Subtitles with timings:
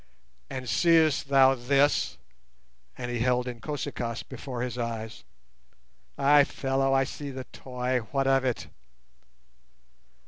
[0.49, 2.17] "And seest thou this?"
[2.97, 5.23] and he held Inkosi kaas before his eyes.
[6.17, 8.65] "Ay, fellow, I see the toy; what of it?"